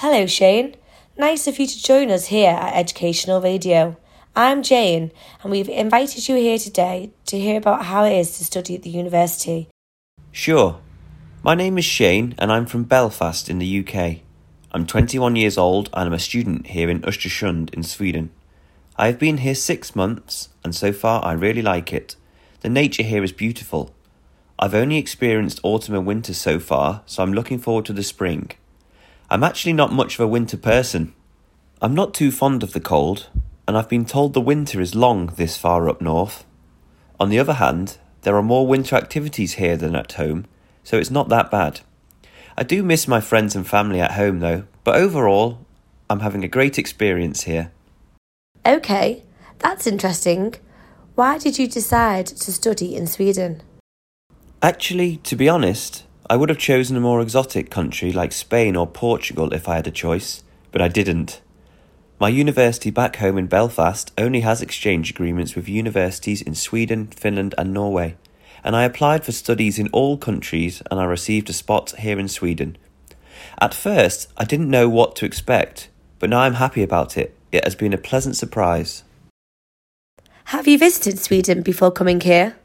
[0.00, 0.76] Hello, Shane.
[1.16, 3.96] Nice of you to join us here at Educational Radio.
[4.36, 5.10] I'm Jane,
[5.42, 8.82] and we've invited you here today to hear about how it is to study at
[8.82, 9.70] the university.
[10.32, 10.80] Sure.
[11.42, 14.18] My name is Shane, and I'm from Belfast in the UK.
[14.70, 18.28] I'm 21 years old and I'm a student here in Östersund in Sweden.
[18.96, 22.16] I have been here six months, and so far I really like it.
[22.60, 23.94] The nature here is beautiful.
[24.58, 28.50] I've only experienced autumn and winter so far, so I'm looking forward to the spring.
[29.28, 31.12] I'm actually not much of a winter person.
[31.82, 33.28] I'm not too fond of the cold,
[33.66, 36.44] and I've been told the winter is long this far up north.
[37.18, 40.46] On the other hand, there are more winter activities here than at home,
[40.84, 41.80] so it's not that bad.
[42.56, 45.58] I do miss my friends and family at home though, but overall,
[46.08, 47.72] I'm having a great experience here.
[48.64, 49.24] Okay,
[49.58, 50.54] that's interesting.
[51.16, 53.62] Why did you decide to study in Sweden?
[54.62, 58.86] Actually, to be honest, I would have chosen a more exotic country like Spain or
[58.86, 61.40] Portugal if I had a choice, but I didn't.
[62.18, 67.54] My university back home in Belfast only has exchange agreements with universities in Sweden, Finland,
[67.56, 68.16] and Norway,
[68.64, 72.26] and I applied for studies in all countries and I received a spot here in
[72.26, 72.76] Sweden.
[73.60, 77.36] At first, I didn't know what to expect, but now I'm happy about it.
[77.52, 79.04] It has been a pleasant surprise.
[80.46, 82.56] Have you visited Sweden before coming here?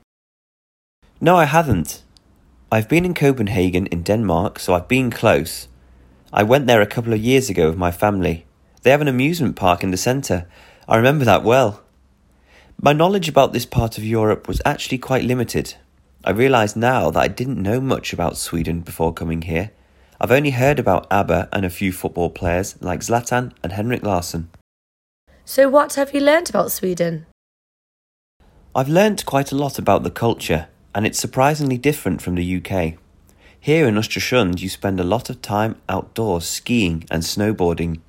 [1.20, 2.02] No, I haven't.
[2.74, 5.68] I've been in Copenhagen in Denmark, so I've been close.
[6.32, 8.46] I went there a couple of years ago with my family.
[8.84, 10.48] They have an amusement park in the centre.
[10.88, 11.84] I remember that well.
[12.82, 15.76] My knowledge about this part of Europe was actually quite limited.
[16.24, 19.72] I realise now that I didn't know much about Sweden before coming here.
[20.22, 24.50] I've only heard about ABBA and a few football players like Zlatan and Henrik Larsson.
[25.44, 27.26] So, what have you learnt about Sweden?
[28.74, 32.96] I've learnt quite a lot about the culture and it's surprisingly different from the UK.
[33.60, 38.00] Here in Östersund, you spend a lot of time outdoors skiing and snowboarding.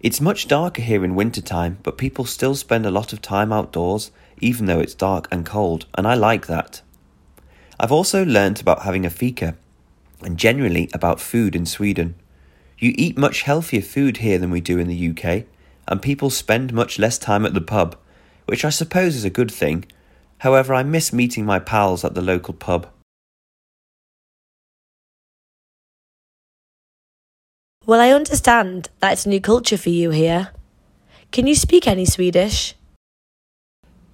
[0.00, 4.10] It's much darker here in wintertime, but people still spend a lot of time outdoors,
[4.40, 6.82] even though it's dark and cold, and I like that.
[7.80, 9.56] I've also learnt about having a fika,
[10.22, 12.14] and generally about food in Sweden.
[12.78, 15.44] You eat much healthier food here than we do in the UK,
[15.88, 17.96] and people spend much less time at the pub,
[18.46, 19.84] which I suppose is a good thing,
[20.42, 22.88] However, I miss meeting my pals at the local pub.
[27.86, 30.50] Well, I understand that it's a new culture for you here.
[31.30, 32.74] Can you speak any Swedish?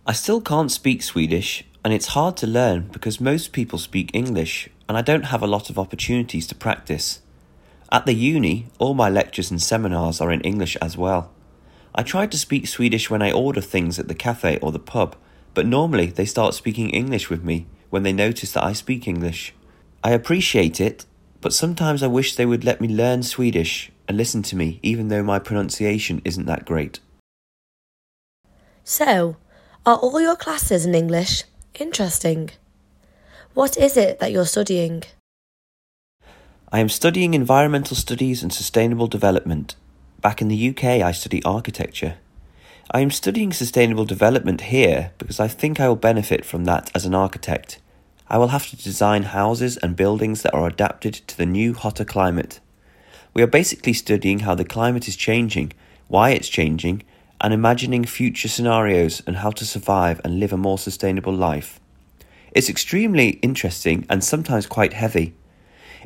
[0.07, 4.69] I still can't speak Swedish, and it's hard to learn because most people speak English,
[4.87, 7.23] and I don't have a lot of opportunities to practice.
[7.91, 11.31] At the uni, all my lectures and seminars are in English as well.
[11.95, 15.17] I try to speak Swedish when I order things at the cafe or the pub
[15.59, 19.53] but normally they start speaking English with me when they notice that I speak English.
[20.05, 21.05] I appreciate it,
[21.41, 25.09] but sometimes I wish they would let me learn Swedish and listen to me, even
[25.09, 27.01] though my pronunciation isn't that great.
[28.85, 29.35] So,
[29.85, 31.43] are all your classes in English?
[31.75, 32.51] Interesting.
[33.55, 35.03] What is it that you're studying?
[36.71, 39.75] I am studying environmental studies and sustainable development.
[40.21, 42.19] Back in the UK, I study architecture.
[42.91, 47.05] I am studying sustainable development here because I think I will benefit from that as
[47.05, 47.81] an architect.
[48.29, 52.07] I will have to design houses and buildings that are adapted to the new hotter
[52.07, 52.61] climate.
[53.35, 55.75] We are basically studying how the climate is changing,
[56.07, 57.03] why it's changing,
[57.43, 61.81] and imagining future scenarios and how to survive and live a more sustainable life.
[62.53, 65.35] It's extremely interesting and sometimes quite heavy.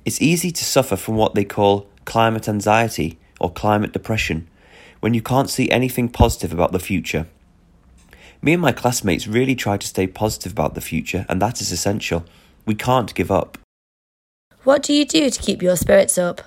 [0.05, 4.49] It's easy to suffer from what they call climate anxiety or climate depression
[5.03, 7.27] when you can't see anything positive about the future.
[8.41, 11.73] Me and my classmates really try to stay positive about the future, and that is
[11.73, 12.25] essential.
[12.65, 13.59] We can't give up.
[14.63, 16.41] What do you do to keep your spirits up?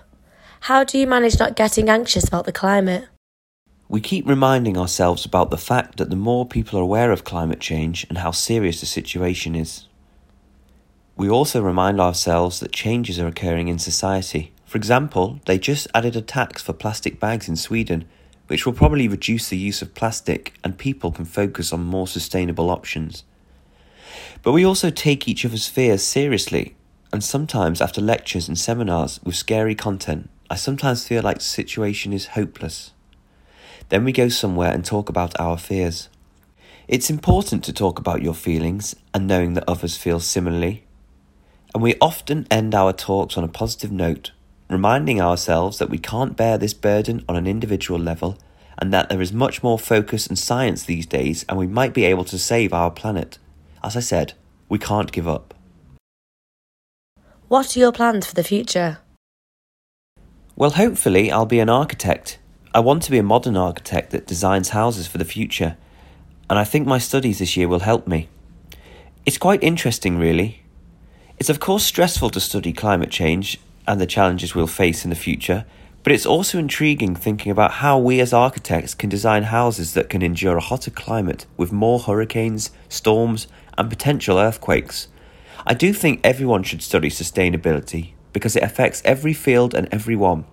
[0.61, 3.09] How do you manage not getting anxious about the climate?
[3.89, 7.59] We keep reminding ourselves about the fact that the more people are aware of climate
[7.59, 9.85] change and how serious the situation is.
[11.17, 14.53] We also remind ourselves that changes are occurring in society.
[14.65, 18.05] For example, they just added a tax for plastic bags in Sweden,
[18.47, 22.69] which will probably reduce the use of plastic and people can focus on more sustainable
[22.69, 23.23] options.
[24.43, 26.75] But we also take each other's fears seriously,
[27.11, 32.13] and sometimes after lectures and seminars with scary content, I sometimes feel like the situation
[32.13, 32.91] is hopeless.
[33.89, 36.09] Then we go somewhere and talk about our fears.
[36.87, 40.83] It's important to talk about your feelings and knowing that others feel similarly.
[41.73, 44.31] And we often end our talks on a positive note
[44.69, 48.37] reminding ourselves that we can't bear this burden on an individual level
[48.77, 52.05] and that there is much more focus and science these days and we might be
[52.05, 53.37] able to save our planet.
[53.83, 54.33] As I said,
[54.67, 55.53] we can't give up.
[57.47, 58.97] What are your plans for the future?
[60.55, 62.39] Well, hopefully, I'll be an architect.
[62.73, 65.77] I want to be a modern architect that designs houses for the future,
[66.49, 68.29] and I think my studies this year will help me.
[69.25, 70.63] It's quite interesting, really.
[71.37, 75.15] It's of course stressful to study climate change and the challenges we'll face in the
[75.15, 75.65] future,
[76.03, 80.21] but it's also intriguing thinking about how we as architects can design houses that can
[80.21, 83.47] endure a hotter climate with more hurricanes, storms,
[83.77, 85.07] and potential earthquakes.
[85.65, 90.45] I do think everyone should study sustainability because it affects every field and everyone.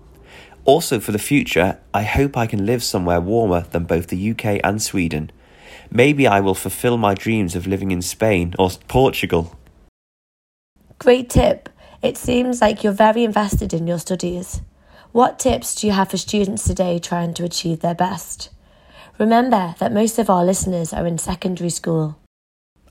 [0.64, 4.60] Also, for the future, I hope I can live somewhere warmer than both the UK
[4.64, 5.30] and Sweden.
[5.90, 9.58] Maybe I will fulfill my dreams of living in Spain or Portugal.
[10.98, 11.68] Great tip.
[12.02, 14.60] It seems like you're very invested in your studies.
[15.12, 18.50] What tips do you have for students today trying to achieve their best?
[19.18, 22.18] Remember that most of our listeners are in secondary school.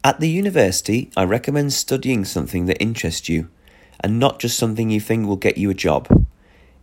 [0.01, 3.49] At the university, I recommend studying something that interests you
[3.99, 6.07] and not just something you think will get you a job.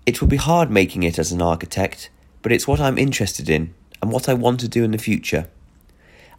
[0.05, 2.11] It will be hard making it as an architect,
[2.43, 3.73] but it's what I'm interested in
[4.03, 5.49] and what I want to do in the future.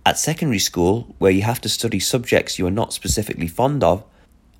[0.06, 4.03] At secondary school, where you have to study subjects you are not specifically fond of,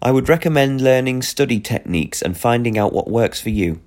[0.02, 3.82] I would recommend learning study techniques and finding out what works for you.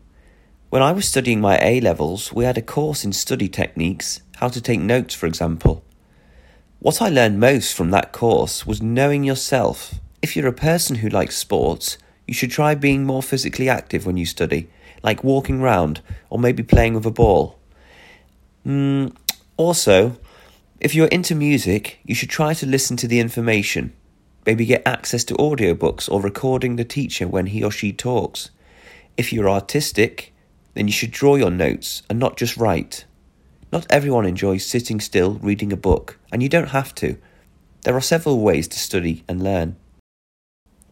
[0.68, 4.48] When I was studying my A levels, we had a course in study techniques, how
[4.48, 5.82] to take notes, for example.
[6.80, 9.94] What I learned most from that course was knowing yourself.
[10.20, 14.18] If you're a person who likes sports, you should try being more physically active when
[14.18, 14.68] you study,
[15.02, 17.58] like walking round or maybe playing with a ball.
[18.66, 19.16] Mm,
[19.56, 20.18] also,
[20.78, 23.94] if you're into music, you should try to listen to the information.
[24.44, 28.50] Maybe get access to audiobooks or recording the teacher when he or she talks.
[29.16, 30.32] If you're artistic,
[30.74, 33.04] then you should draw your notes and not just write.
[33.72, 37.16] Not everyone enjoys sitting still reading a book, and you don't have to.
[37.84, 39.76] There are several ways to study and learn.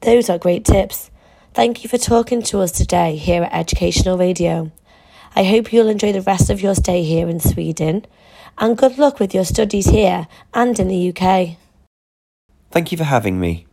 [0.00, 1.10] Those are great tips.
[1.52, 4.70] Thank you for talking to us today here at Educational Radio.
[5.36, 8.06] I hope you'll enjoy the rest of your stay here in Sweden,
[8.58, 11.59] and good luck with your studies here and in the UK.
[12.70, 13.66] Thank you for having me.